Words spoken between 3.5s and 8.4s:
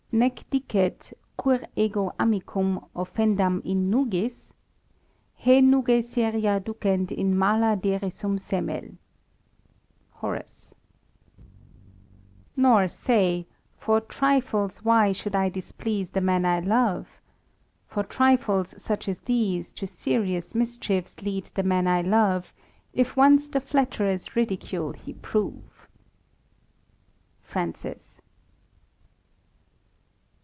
in nugis? Ha nuga seria ducent In mala derisum